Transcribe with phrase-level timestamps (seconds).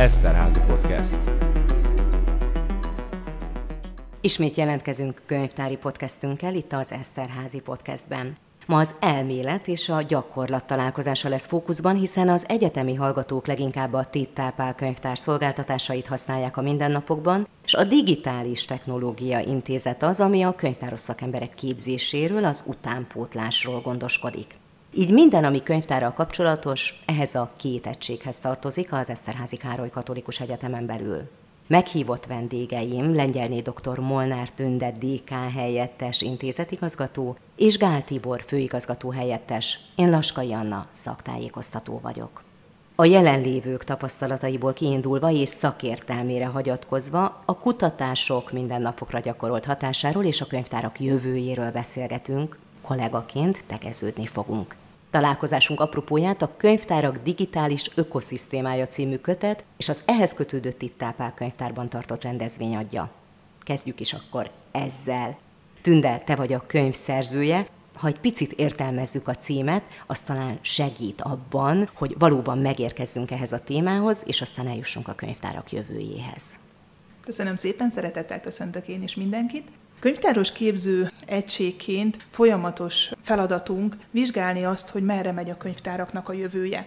[0.00, 1.18] Eszterházi Podcast.
[4.20, 8.36] Ismét jelentkezünk könyvtári podcastünkkel itt az Eszterházi Podcastben.
[8.66, 14.04] Ma az elmélet és a gyakorlat találkozása lesz fókuszban, hiszen az egyetemi hallgatók leginkább a
[14.04, 21.00] Tittálpál könyvtár szolgáltatásait használják a mindennapokban, és a Digitális Technológia Intézet az, ami a könyvtáros
[21.00, 24.59] szakemberek képzéséről, az utánpótlásról gondoskodik.
[24.92, 30.86] Így minden, ami könyvtárral kapcsolatos, ehhez a két egységhez tartozik az Eszterházi Károly Katolikus Egyetemen
[30.86, 31.28] belül.
[31.66, 33.98] Meghívott vendégeim Lengyelné dr.
[33.98, 39.78] Molnár Tünde DK helyettes intézetigazgató és Gál Tibor főigazgató helyettes.
[39.94, 42.42] Én Laskai Anna szaktájékoztató vagyok.
[42.94, 51.00] A jelenlévők tapasztalataiból kiindulva és szakértelmére hagyatkozva a kutatások mindennapokra gyakorolt hatásáról és a könyvtárak
[51.00, 54.76] jövőjéről beszélgetünk, kollégaként tegeződni fogunk.
[55.10, 62.22] Találkozásunk apropóját a Könyvtárak Digitális Ökoszisztémája című kötet és az ehhez kötődő Tittálpál könyvtárban tartott
[62.22, 63.10] rendezvény adja.
[63.60, 65.38] Kezdjük is akkor ezzel.
[65.82, 71.20] Tünde, te vagy a könyv szerzője, ha egy picit értelmezzük a címet, az talán segít
[71.20, 76.58] abban, hogy valóban megérkezzünk ehhez a témához, és aztán eljussunk a könyvtárak jövőjéhez.
[77.24, 79.68] Köszönöm szépen, szeretettel köszöntök én is mindenkit.
[80.00, 86.86] Könyvtáros képző egységként folyamatos feladatunk vizsgálni azt, hogy merre megy a könyvtáraknak a jövője.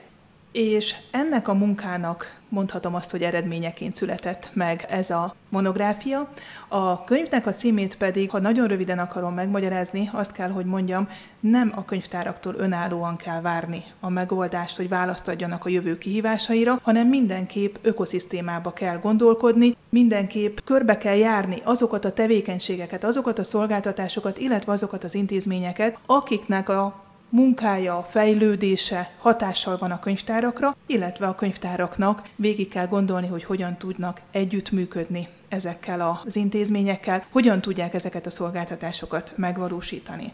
[0.53, 6.29] És ennek a munkának mondhatom azt, hogy eredményeként született meg ez a monográfia.
[6.67, 11.09] A könyvnek a címét pedig, ha nagyon röviden akarom megmagyarázni, azt kell, hogy mondjam,
[11.39, 17.07] nem a könyvtáraktól önállóan kell várni a megoldást, hogy választ adjanak a jövő kihívásaira, hanem
[17.07, 24.71] mindenképp ökoszisztémába kell gondolkodni, mindenképp körbe kell járni azokat a tevékenységeket, azokat a szolgáltatásokat, illetve
[24.71, 32.67] azokat az intézményeket, akiknek a munkája, fejlődése hatással van a könyvtárakra, illetve a könyvtáraknak végig
[32.67, 40.31] kell gondolni, hogy hogyan tudnak együttműködni ezekkel az intézményekkel, hogyan tudják ezeket a szolgáltatásokat megvalósítani.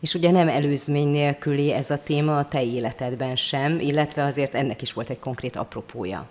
[0.00, 4.82] És ugye nem előzmény nélküli ez a téma a te életedben sem, illetve azért ennek
[4.82, 6.26] is volt egy konkrét apropója.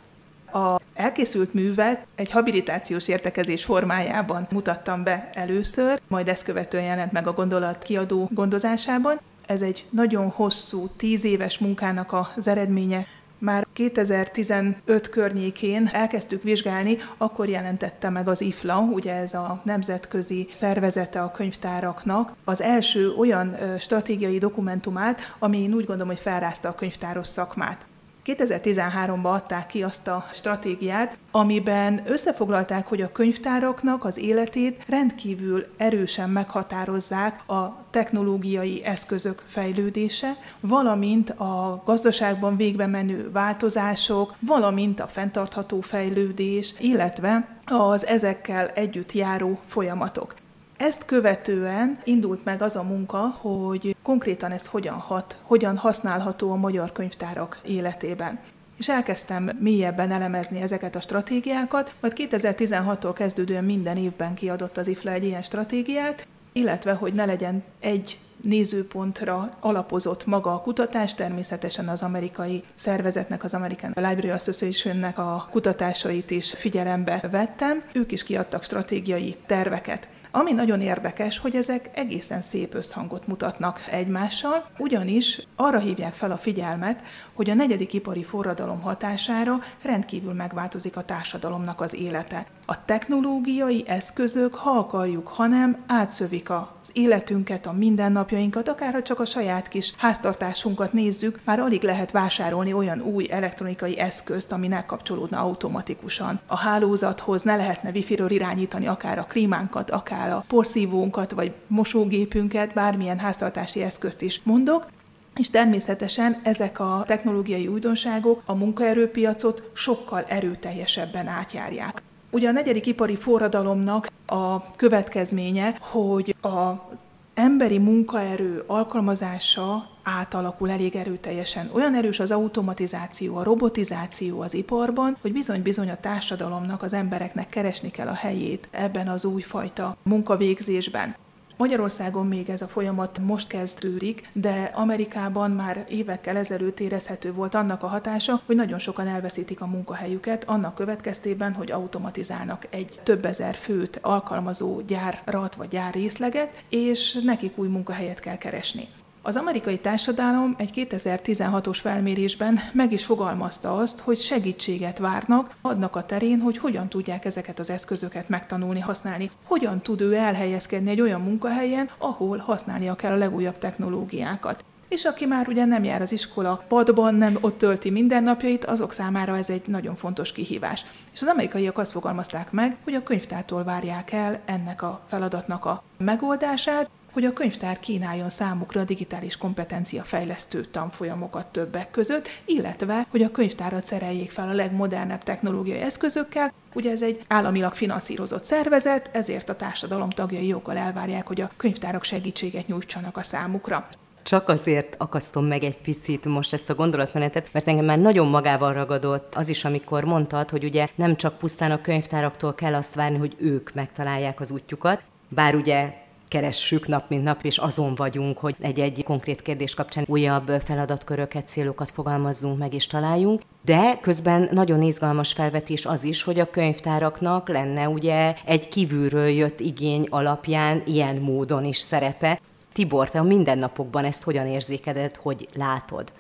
[0.54, 7.28] A elkészült művet egy habilitációs értekezés formájában mutattam be először, majd ezt követően jelent meg
[7.28, 13.06] a gondolat kiadó gondozásában, ez egy nagyon hosszú, tíz éves munkának az eredménye.
[13.38, 21.22] Már 2015 környékén elkezdtük vizsgálni, akkor jelentette meg az IFLA, ugye ez a nemzetközi szervezete
[21.22, 27.28] a könyvtáraknak, az első olyan stratégiai dokumentumát, ami én úgy gondolom, hogy felrázta a könyvtáros
[27.28, 27.86] szakmát.
[28.26, 36.30] 2013-ban adták ki azt a stratégiát, amiben összefoglalták, hogy a könyvtáraknak az életét rendkívül erősen
[36.30, 46.74] meghatározzák a technológiai eszközök fejlődése, valamint a gazdaságban végbe menő változások, valamint a fenntartható fejlődés,
[46.80, 50.36] illetve az ezekkel együtt járó folyamatok.
[50.78, 56.56] Ezt követően indult meg az a munka, hogy konkrétan ez hogyan hat, hogyan használható a
[56.56, 58.40] magyar könyvtárak életében.
[58.78, 65.12] És elkezdtem mélyebben elemezni ezeket a stratégiákat, majd 2016-tól kezdődően minden évben kiadott az IFLA
[65.12, 72.02] egy ilyen stratégiát, illetve hogy ne legyen egy nézőpontra alapozott maga a kutatás, természetesen az
[72.02, 77.84] amerikai szervezetnek, az American Library Association-nek a kutatásait is figyelembe vettem.
[77.94, 80.08] Ők is kiadtak stratégiai terveket.
[80.38, 86.38] Ami nagyon érdekes, hogy ezek egészen szép összhangot mutatnak egymással, ugyanis arra hívják fel a
[86.38, 87.02] figyelmet,
[87.34, 92.46] hogy a negyedik ipari forradalom hatására rendkívül megváltozik a társadalomnak az élete.
[92.66, 99.26] A technológiai eszközök, ha akarjuk, hanem átszövik az életünket, a mindennapjainkat, akár ha csak a
[99.26, 105.40] saját kis háztartásunkat nézzük, már alig lehet vásárolni olyan új elektronikai eszközt, ami ne kapcsolódna
[105.40, 106.40] automatikusan.
[106.46, 113.20] A hálózathoz ne lehetne wifi-ről irányítani akár a klímánkat, akár a porszívónkat, vagy mosógépünket, bármilyen
[113.20, 114.88] háztartási eszközt is mondok,
[115.36, 122.02] és természetesen ezek a technológiai újdonságok a munkaerőpiacot sokkal erőteljesebben átjárják.
[122.32, 127.00] Ugye a negyedik ipari forradalomnak a következménye, hogy az
[127.34, 131.70] emberi munkaerő alkalmazása átalakul elég erőteljesen.
[131.74, 137.92] Olyan erős az automatizáció, a robotizáció az iparban, hogy bizony-bizony a társadalomnak, az embereknek keresni
[137.92, 141.16] kell a helyét ebben az újfajta munkavégzésben.
[141.58, 147.84] Magyarországon még ez a folyamat most kezdődik, de Amerikában már évekkel ezelőtt érezhető volt annak
[147.84, 153.56] a hatása, hogy nagyon sokan elveszítik a munkahelyüket annak következtében, hogy automatizálnak egy több ezer
[153.56, 158.88] főt alkalmazó gyárat vagy gyárrészleget, és nekik új munkahelyet kell keresni.
[159.28, 166.06] Az amerikai társadalom egy 2016-os felmérésben meg is fogalmazta azt, hogy segítséget várnak, adnak a
[166.06, 171.22] terén, hogy hogyan tudják ezeket az eszközöket megtanulni, használni, hogyan tud ő elhelyezkedni egy olyan
[171.22, 176.64] munkahelyen, ahol használnia kell a legújabb technológiákat és aki már ugye nem jár az iskola
[176.68, 180.86] padban, nem ott tölti mindennapjait, azok számára ez egy nagyon fontos kihívás.
[181.14, 185.84] És az amerikaiak azt fogalmazták meg, hogy a könyvtártól várják el ennek a feladatnak a
[185.98, 193.32] megoldását, hogy a könyvtár kínáljon számukra digitális kompetencia fejlesztő tanfolyamokat többek között, illetve, hogy a
[193.32, 196.54] könyvtárat szereljék fel a legmodernebb technológiai eszközökkel.
[196.74, 202.04] Ugye ez egy államilag finanszírozott szervezet, ezért a társadalom tagjai joggal elvárják, hogy a könyvtárak
[202.04, 203.88] segítséget nyújtsanak a számukra
[204.24, 208.74] csak azért akasztom meg egy picit most ezt a gondolatmenetet, mert engem már nagyon magával
[208.74, 213.18] ragadott az is, amikor mondtad, hogy ugye nem csak pusztán a könyvtáraktól kell azt várni,
[213.18, 215.94] hogy ők megtalálják az útjukat, bár ugye
[216.28, 221.92] keressük nap mint nap, és azon vagyunk, hogy egy-egy konkrét kérdés kapcsán újabb feladatköröket, célokat
[221.92, 223.42] fogalmazzunk meg és találjunk.
[223.66, 229.60] De közben nagyon izgalmas felvetés az is, hogy a könyvtáraknak lenne ugye egy kívülről jött
[229.60, 232.40] igény alapján ilyen módon is szerepe.
[232.74, 236.12] Tibor, te a mindennapokban ezt hogyan érzékeded, hogy látod?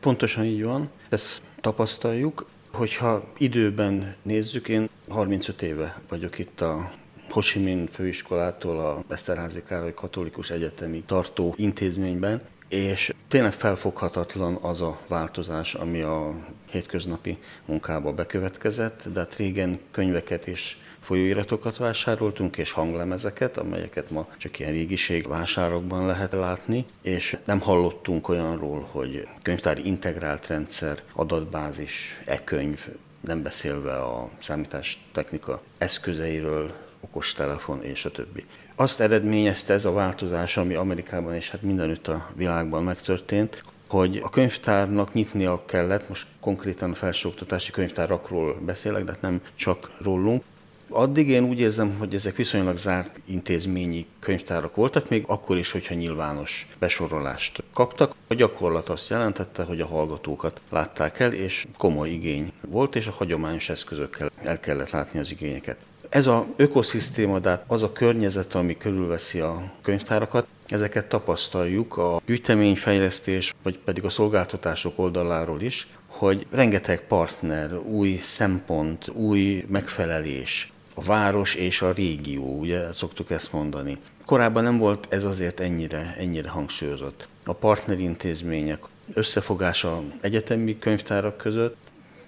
[0.00, 2.46] Pontosan így van, ezt tapasztaljuk.
[2.72, 6.90] Hogyha időben nézzük, én 35 éve vagyok itt a
[7.30, 15.74] Hosimin főiskolától a Eszterházi Károly Katolikus Egyetemi Tartó Intézményben, és tényleg felfoghatatlan az a változás,
[15.74, 16.34] ami a
[16.70, 24.58] hétköznapi munkába bekövetkezett, de hát régen könyveket és folyóiratokat vásároltunk, és hanglemezeket, amelyeket ma csak
[24.58, 32.88] ilyen régiség vásárokban lehet látni, és nem hallottunk olyanról, hogy könyvtári integrált rendszer, adatbázis, e-könyv,
[33.20, 38.44] nem beszélve a számítástechnika eszközeiről, okostelefon és a többi.
[38.74, 44.30] Azt eredményezte ez a változás, ami Amerikában és hát mindenütt a világban megtörtént, hogy a
[44.30, 50.42] könyvtárnak nyitnia kellett, most konkrétan a felsőoktatási könyvtárakról beszélek, de hát nem csak rólunk,
[50.88, 55.94] Addig én úgy érzem, hogy ezek viszonylag zárt intézményi könyvtárak voltak, még akkor is, hogyha
[55.94, 58.14] nyilvános besorolást kaptak.
[58.28, 63.14] A gyakorlat azt jelentette, hogy a hallgatókat látták el, és komoly igény volt, és a
[63.16, 65.78] hagyományos eszközökkel el kellett látni az igényeket.
[66.08, 73.54] Ez a ökoszisztéma, de az a környezet, ami körülveszi a könyvtárakat, ezeket tapasztaljuk a gyűjteményfejlesztés,
[73.62, 81.54] vagy pedig a szolgáltatások oldaláról is, hogy rengeteg partner, új szempont, új megfelelés, a város
[81.54, 83.98] és a régió, ugye szoktuk ezt mondani.
[84.24, 87.28] Korábban nem volt ez azért ennyire, ennyire hangsúlyozott.
[87.44, 91.76] A partnerintézmények összefogása egyetemi könyvtárak között,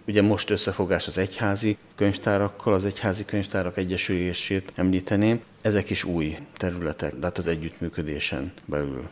[0.09, 7.15] ugye most összefogás az egyházi könyvtárakkal, az egyházi könyvtárak egyesülését említeném, ezek is új területek,
[7.15, 9.09] de hát az együttműködésen belül.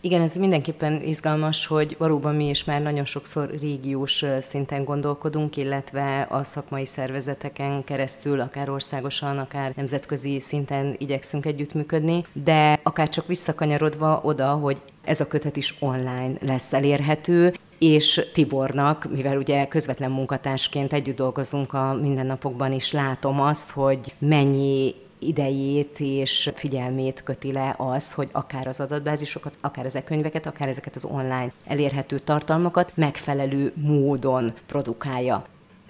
[0.00, 6.26] Igen, ez mindenképpen izgalmas, hogy valóban mi is már nagyon sokszor régiós szinten gondolkodunk, illetve
[6.30, 14.20] a szakmai szervezeteken keresztül, akár országosan, akár nemzetközi szinten igyekszünk együttműködni, de akár csak visszakanyarodva
[14.24, 20.92] oda, hogy ez a kötet is online lesz elérhető, és Tibornak, mivel ugye közvetlen munkatársként
[20.92, 28.12] együtt dolgozunk a mindennapokban is, látom azt, hogy mennyi idejét és figyelmét köti le az,
[28.12, 34.52] hogy akár az adatbázisokat, akár ezek könyveket, akár ezeket az online elérhető tartalmakat megfelelő módon
[34.66, 35.46] produkálja.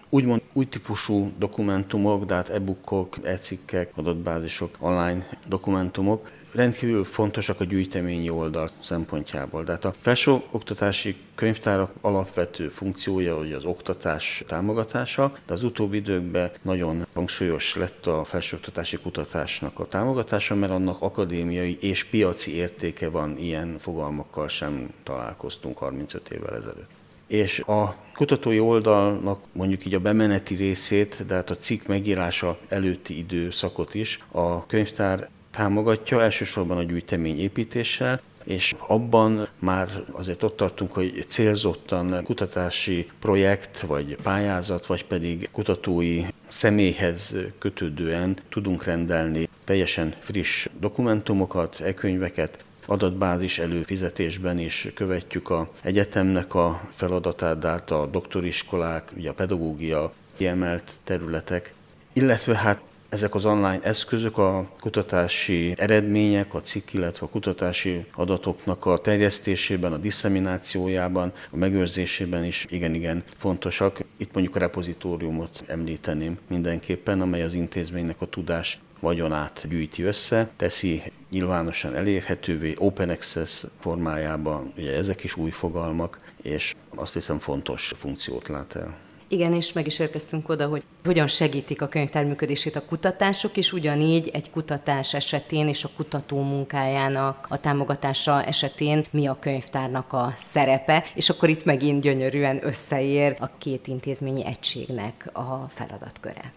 [0.09, 8.31] Úgymond új típusú dokumentumok, de hát e-bookok, e-cikkek, adatbázisok, online dokumentumok rendkívül fontosak a gyűjteményi
[8.31, 9.65] oldal szempontjából.
[9.65, 16.51] De hát a felsőoktatási könyvtárak alapvető funkciója hogy az oktatás támogatása, de az utóbbi időkben
[16.63, 23.39] nagyon hangsúlyos lett a felsőoktatási kutatásnak a támogatása, mert annak akadémiai és piaci értéke van,
[23.39, 26.91] ilyen fogalmakkal sem találkoztunk 35 évvel ezelőtt
[27.27, 33.19] és a kutatói oldalnak mondjuk így a bemeneti részét, de hát a cikk megírása előtti
[33.19, 40.93] időszakot is a könyvtár támogatja, elsősorban a gyűjtemény építéssel, és abban már azért ott tartunk,
[40.93, 50.69] hogy célzottan kutatási projekt, vagy pályázat, vagy pedig kutatói személyhez kötődően tudunk rendelni teljesen friss
[50.81, 59.31] dokumentumokat, e-könyveket, adatbázis előfizetésben is követjük a egyetemnek a feladatát, de hát a doktoriskolák, ugye
[59.31, 61.75] a pedagógia kiemelt területek,
[62.13, 68.87] illetve hát ezek az online eszközök a kutatási eredmények, a cikk, illetve a kutatási adatoknak
[68.87, 74.01] a terjesztésében, a disszeminációjában, a megőrzésében is igen-igen fontosak.
[74.17, 81.03] Itt mondjuk a repozitóriumot említeném mindenképpen, amely az intézménynek a tudás vagyonát gyűjti össze, teszi
[81.31, 88.49] nyilvánosan elérhetővé, open access formájában, ugye ezek is új fogalmak, és azt hiszem fontos funkciót
[88.49, 89.06] lát el.
[89.29, 93.73] Igen, és meg is érkeztünk oda, hogy hogyan segítik a könyvtár működését a kutatások, és
[93.73, 100.35] ugyanígy egy kutatás esetén és a kutató munkájának a támogatása esetén mi a könyvtárnak a
[100.39, 106.53] szerepe, és akkor itt megint gyönyörűen összeér a két intézményi egységnek a feladatköre.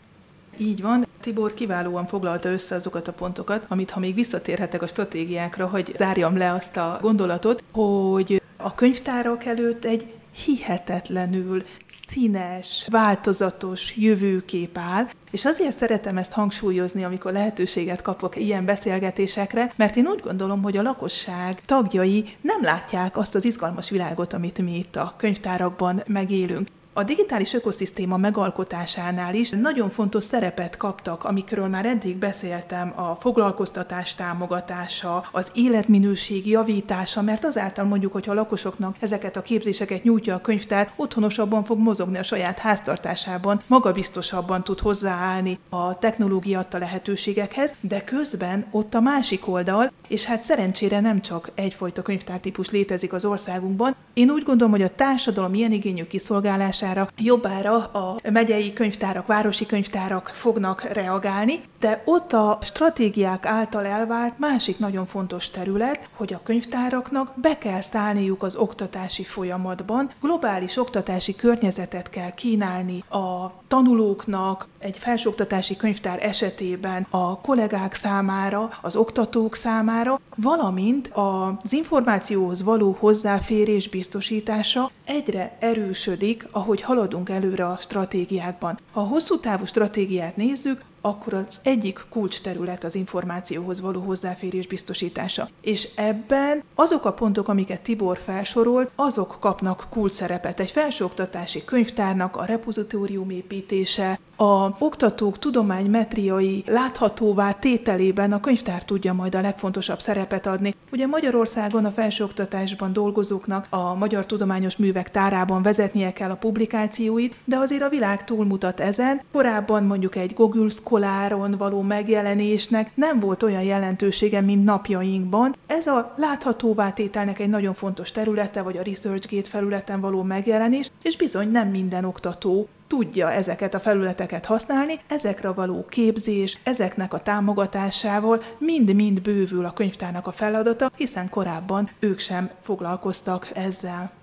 [0.58, 1.08] Így van.
[1.22, 6.38] Tibor kiválóan foglalta össze azokat a pontokat, amit ha még visszatérhetek a stratégiákra, hogy zárjam
[6.38, 10.14] le azt a gondolatot, hogy a könyvtárak előtt egy
[10.46, 19.74] hihetetlenül színes, változatos jövőkép áll, és azért szeretem ezt hangsúlyozni, amikor lehetőséget kapok ilyen beszélgetésekre,
[19.76, 24.62] mert én úgy gondolom, hogy a lakosság tagjai nem látják azt az izgalmas világot, amit
[24.62, 26.68] mi itt a könyvtárakban megélünk.
[26.94, 34.16] A digitális ökoszisztéma megalkotásánál is nagyon fontos szerepet kaptak, amikről már eddig beszéltem, a foglalkoztatás
[34.16, 40.42] támogatása, az életminőség javítása, mert azáltal mondjuk, hogyha a lakosoknak ezeket a képzéseket nyújtja a
[40.42, 48.04] könyvtár, otthonosabban fog mozogni a saját háztartásában, magabiztosabban tud hozzáállni a technológia adta lehetőségekhez, de
[48.04, 53.96] közben ott a másik oldal, és hát szerencsére nem csak egyfajta könyvtártípus létezik az országunkban.
[54.14, 59.66] Én úgy gondolom, hogy a társadalom ilyen igényű kiszolgálására javára, jobbára a megyei könyvtárak, városi
[59.66, 66.42] könyvtárak fognak reagálni, de ott a stratégiák által elvált másik nagyon fontos terület, hogy a
[66.44, 74.98] könyvtáraknak be kell szállniuk az oktatási folyamatban, globális oktatási környezetet kell kínálni a tanulóknak, egy
[74.98, 84.92] felsőoktatási könyvtár esetében a kollégák számára, az oktatók számára, valamint az információhoz való hozzáférés biztosítása
[85.06, 88.80] egyre erősödik, ahogy haladunk előre a stratégiákban.
[88.92, 95.50] Ha a hosszú távú stratégiát nézzük, akkor az egyik kulcsterület az információhoz való hozzáférés biztosítása.
[95.62, 100.60] És ebben azok a pontok, amiket Tibor felsorolt, azok kapnak kulcs szerepet.
[100.60, 109.36] Egy felsőoktatási könyvtárnak a repozitórium építése, a oktatók tudománymetriai láthatóvá tételében a könyvtár tudja majd
[109.36, 110.76] a legfontosabb szerepet adni.
[110.92, 117.58] Ugye Magyarországon a felsőoktatásban dolgozóknak a Magyar Tudományos Művek tárában vezetnie kell a publikációit, de
[117.58, 119.22] azért a világ túlmutat ezen.
[119.32, 125.56] Korábban mondjuk egy Google Scholaron való megjelenésnek nem volt olyan jelentősége, mint napjainkban.
[125.68, 131.18] Ez a láthatóvá tételnek egy nagyon fontos területe, vagy a ResearchGate felületen való megjelenés, és
[131.18, 138.42] bizony nem minden oktató tudja ezeket a felületeket használni, ezekre való képzés, ezeknek a támogatásával
[138.58, 144.19] mind-mind bővül a könyvtárnak a feladata, hiszen korábban ők sem foglalkoztak ezzel.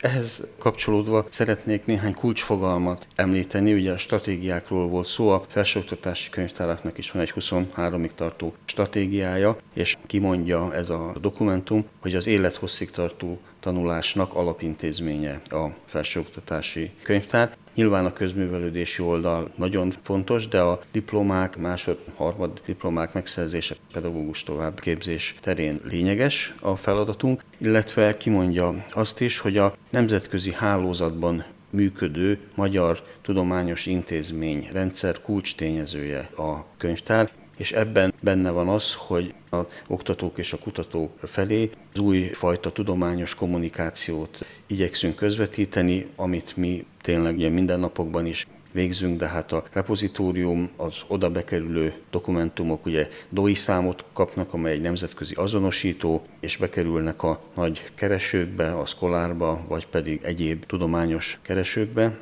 [0.00, 3.72] Ehhez kapcsolódva szeretnék néhány kulcsfogalmat említeni.
[3.72, 9.96] Ugye a stratégiákról volt szó, a felsőoktatási könyvtáraknak is van egy 23-ig tartó stratégiája, és
[10.06, 17.56] kimondja ez a dokumentum, hogy az élethosszig tartó tanulásnak alapintézménye a felsőoktatási könyvtár.
[17.78, 25.34] Nyilván a közművelődési oldal nagyon fontos, de a diplomák, másod, harmad diplomák megszerzése, pedagógus továbbképzés
[25.40, 33.86] terén lényeges a feladatunk, illetve kimondja azt is, hogy a nemzetközi hálózatban működő Magyar Tudományos
[33.86, 40.58] Intézmény rendszer kulcstényezője a könyvtár, és ebben benne van az, hogy a oktatók és a
[40.58, 48.46] kutatók felé az új fajta tudományos kommunikációt igyekszünk közvetíteni, amit mi tényleg ugye mindennapokban is
[48.72, 54.80] végzünk, de hát a repozitórium, az oda bekerülő dokumentumok ugye DOI számot kapnak, amely egy
[54.80, 62.18] nemzetközi azonosító, és bekerülnek a nagy keresőkbe, a szkolárba, vagy pedig egyéb tudományos keresőkbe.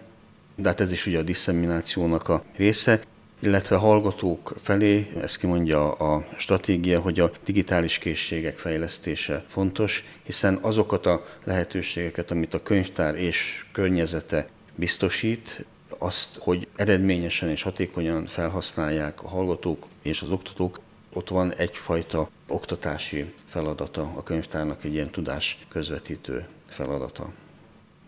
[0.57, 3.01] De hát ez is ugye a disszeminációnak a része
[3.41, 11.07] illetve hallgatók felé, ezt kimondja a stratégia, hogy a digitális készségek fejlesztése fontos, hiszen azokat
[11.07, 15.65] a lehetőségeket, amit a könyvtár és környezete biztosít,
[15.99, 20.81] azt, hogy eredményesen és hatékonyan felhasználják a hallgatók és az oktatók,
[21.13, 27.33] ott van egyfajta oktatási feladata a könyvtárnak, egy ilyen tudás közvetítő feladata.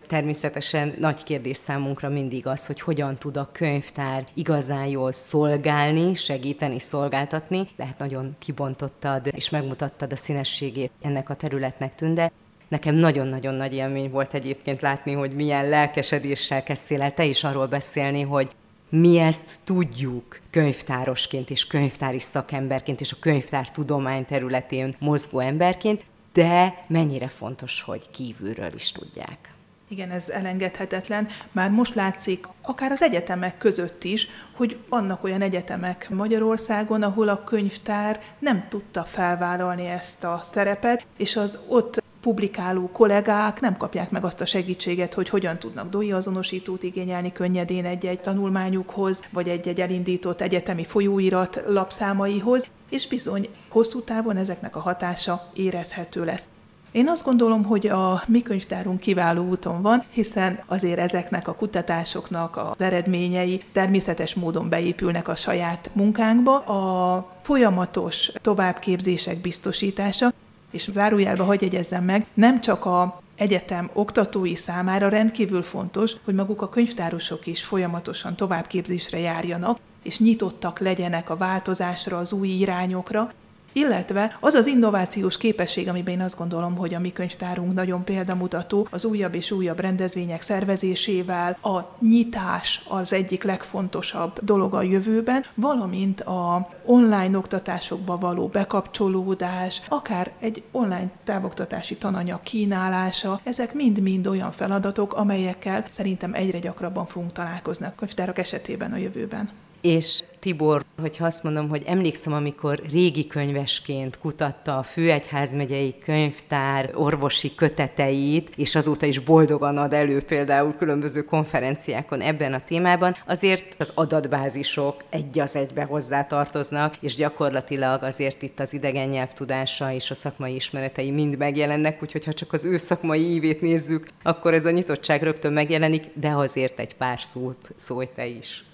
[0.08, 6.78] Természetesen nagy kérdés számunkra mindig az, hogy hogyan tud a könyvtár igazán jól szolgálni, segíteni,
[6.78, 12.32] szolgáltatni, de hát nagyon kibontottad és megmutattad a színességét ennek a területnek tünde.
[12.68, 17.66] Nekem nagyon-nagyon nagy élmény volt egyébként látni, hogy milyen lelkesedéssel kezdtél el te is arról
[17.66, 18.50] beszélni, hogy
[18.88, 26.84] mi ezt tudjuk könyvtárosként és könyvtári szakemberként és a könyvtár tudomány területén mozgó emberként, de
[26.86, 29.56] mennyire fontos, hogy kívülről is tudják.
[29.88, 31.28] Igen, ez elengedhetetlen.
[31.52, 37.44] Már most látszik, akár az egyetemek között is, hogy vannak olyan egyetemek Magyarországon, ahol a
[37.44, 44.24] könyvtár nem tudta felvállalni ezt a szerepet, és az ott publikáló kollégák nem kapják meg
[44.24, 50.40] azt a segítséget, hogy hogyan tudnak dói azonosítót igényelni könnyedén egy-egy tanulmányukhoz, vagy egy-egy elindított
[50.40, 56.48] egyetemi folyóirat lapszámaihoz, és bizony hosszú távon ezeknek a hatása érezhető lesz.
[56.92, 62.56] Én azt gondolom, hogy a mi könyvtárunk kiváló úton van, hiszen azért ezeknek a kutatásoknak
[62.56, 66.58] az eredményei természetes módon beépülnek a saját munkánkba.
[66.58, 70.32] A folyamatos továbbképzések biztosítása,
[70.70, 76.62] és zárójelbe hagy jegyezzem meg, nem csak a egyetem oktatói számára rendkívül fontos, hogy maguk
[76.62, 83.30] a könyvtárosok is folyamatosan továbbképzésre járjanak, és nyitottak legyenek a változásra, az új irányokra,
[83.78, 88.88] illetve az az innovációs képesség, amiben én azt gondolom, hogy a mi könyvtárunk nagyon példamutató,
[88.90, 96.20] az újabb és újabb rendezvények szervezésével, a nyitás az egyik legfontosabb dolog a jövőben, valamint
[96.20, 105.14] a online oktatásokba való bekapcsolódás, akár egy online távoktatási tananyag kínálása, ezek mind-mind olyan feladatok,
[105.14, 109.50] amelyekkel szerintem egyre gyakrabban fogunk találkozni a könyvtárak esetében a jövőben.
[109.80, 117.54] És Tibor, hogyha azt mondom, hogy emlékszem, amikor régi könyvesként kutatta a Főegyházmegyei könyvtár orvosi
[117.54, 123.92] köteteit, és azóta is boldogan ad elő például különböző konferenciákon ebben a témában, azért az
[123.94, 130.14] adatbázisok egy az egybe hozzá tartoznak, és gyakorlatilag azért itt az idegen nyelvtudása és a
[130.14, 134.70] szakmai ismeretei mind megjelennek, úgyhogy ha csak az ő szakmai ívét nézzük, akkor ez a
[134.70, 138.67] nyitottság rögtön megjelenik, de azért egy pár szót szólj te is.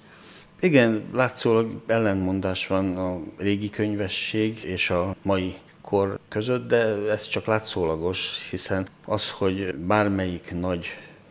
[0.61, 7.46] Igen, látszólag ellenmondás van a régi könyvesség és a mai kor között, de ez csak
[7.46, 10.87] látszólagos, hiszen az, hogy bármelyik nagy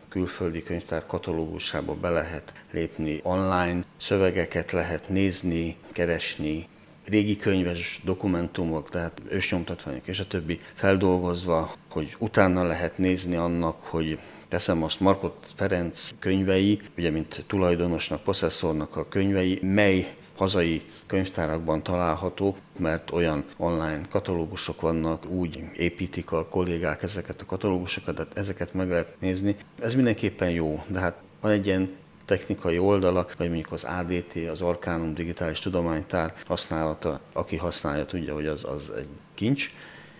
[0.08, 6.68] külföldi könyvtár katalógusába be lehet lépni, online szövegeket lehet nézni, keresni,
[7.04, 14.18] régi könyves dokumentumok, tehát ősnyomtatványok és a többi feldolgozva, hogy utána lehet nézni annak, hogy
[14.54, 22.56] teszem azt Markot Ferenc könyvei, ugye mint tulajdonosnak, posszesszornak a könyvei, mely hazai könyvtárakban található,
[22.78, 28.88] mert olyan online katalógusok vannak, úgy építik a kollégák ezeket a katalógusokat, tehát ezeket meg
[28.88, 29.56] lehet nézni.
[29.80, 34.60] Ez mindenképpen jó, de hát van egy ilyen technikai oldala, vagy mondjuk az ADT, az
[34.60, 39.70] Arcanum Digitális Tudománytár használata, aki használja, tudja, hogy az, az egy kincs.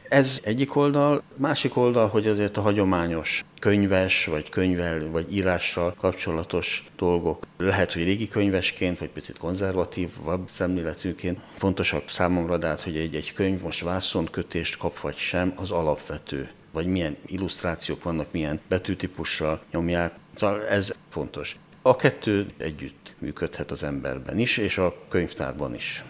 [0.09, 6.85] Ez egyik oldal, másik oldal, hogy azért a hagyományos könyves, vagy könyvel, vagy írással kapcsolatos
[6.97, 12.97] dolgok lehet, hogy régi könyvesként, vagy picit konzervatív, vagy szemléletűként fontosak számomra, de hát, hogy
[12.97, 18.61] egy, egy könyv most vászonkötést kap, vagy sem, az alapvető vagy milyen illusztrációk vannak, milyen
[18.69, 20.14] betűtípussal nyomják.
[20.35, 21.57] Szóval ez fontos.
[21.83, 26.05] A kettő együtt működhet az emberben is, és a könyvtárban is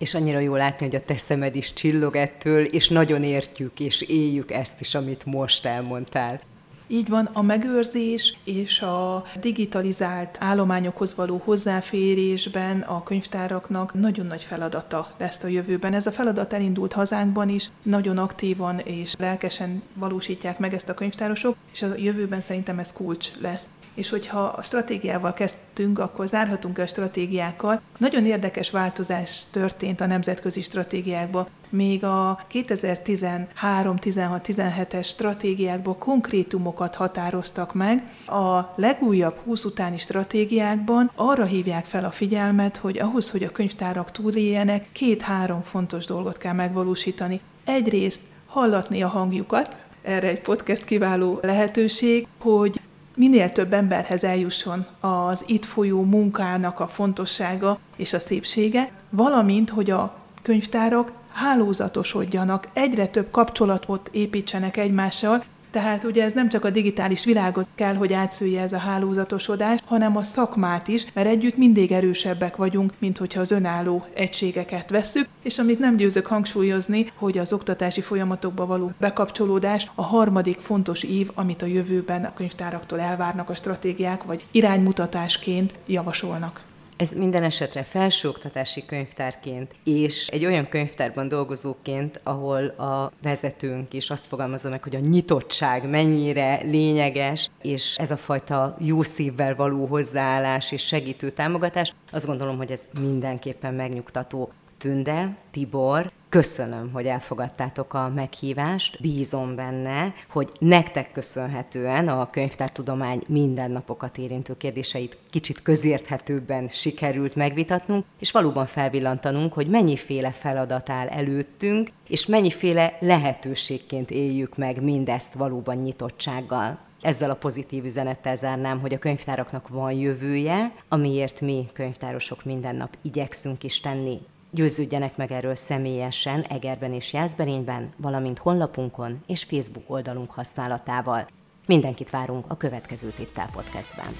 [0.00, 4.00] és annyira jó látni, hogy a te szemed is csillog ettől, és nagyon értjük és
[4.00, 6.40] éljük ezt is, amit most elmondtál.
[6.86, 15.14] Így van, a megőrzés és a digitalizált állományokhoz való hozzáférésben a könyvtáraknak nagyon nagy feladata
[15.18, 15.94] lesz a jövőben.
[15.94, 21.56] Ez a feladat elindult hazánkban is, nagyon aktívan és lelkesen valósítják meg ezt a könyvtárosok,
[21.72, 23.68] és a jövőben szerintem ez kulcs lesz
[24.00, 27.80] és hogyha a stratégiával kezdtünk, akkor zárhatunk a stratégiákkal.
[27.98, 31.46] Nagyon érdekes változás történt a nemzetközi stratégiákban.
[31.68, 38.02] Még a 2013-16-17-es stratégiákból konkrétumokat határoztak meg.
[38.26, 44.10] A legújabb 20 utáni stratégiákban arra hívják fel a figyelmet, hogy ahhoz, hogy a könyvtárak
[44.10, 47.40] túléljenek, két-három fontos dolgot kell megvalósítani.
[47.64, 52.80] Egyrészt hallatni a hangjukat, erre egy podcast kiváló lehetőség, hogy
[53.20, 59.90] minél több emberhez eljusson az itt folyó munkának a fontossága és a szépsége, valamint, hogy
[59.90, 67.24] a könyvtárak hálózatosodjanak, egyre több kapcsolatot építsenek egymással, tehát ugye ez nem csak a digitális
[67.24, 72.56] világot kell, hogy átszülje ez a hálózatosodás, hanem a szakmát is, mert együtt mindig erősebbek
[72.56, 78.00] vagyunk, mint hogyha az önálló egységeket vesszük, és amit nem győzök hangsúlyozni, hogy az oktatási
[78.00, 84.22] folyamatokba való bekapcsolódás a harmadik fontos ív, amit a jövőben a könyvtáraktól elvárnak a stratégiák,
[84.22, 86.68] vagy iránymutatásként javasolnak.
[87.00, 94.26] Ez minden esetre felsőoktatási könyvtárként, és egy olyan könyvtárban dolgozóként, ahol a vezetőnk is azt
[94.26, 100.72] fogalmazza meg, hogy a nyitottság mennyire lényeges, és ez a fajta jó szívvel való hozzáállás
[100.72, 104.52] és segítő támogatás, azt gondolom, hogy ez mindenképpen megnyugtató.
[104.78, 109.00] Tünde, Tibor, Köszönöm, hogy elfogadtátok a meghívást.
[109.00, 118.30] Bízom benne, hogy nektek köszönhetően a könyvtártudomány mindennapokat érintő kérdéseit kicsit közérthetőbben sikerült megvitatnunk, és
[118.30, 126.78] valóban felvillantanunk, hogy mennyiféle feladat áll előttünk, és mennyiféle lehetőségként éljük meg mindezt valóban nyitottsággal.
[127.00, 132.96] Ezzel a pozitív üzenettel zárnám, hogy a könyvtáraknak van jövője, amiért mi könyvtárosok minden nap
[133.02, 134.20] igyekszünk is tenni.
[134.50, 141.26] Győződjenek meg erről személyesen Egerben és Jászberényben, valamint honlapunkon és Facebook oldalunk használatával.
[141.66, 144.16] Mindenkit várunk a következő Tittál Podcastben.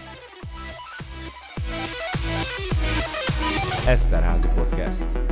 [3.86, 5.29] Eszterházi Podcast.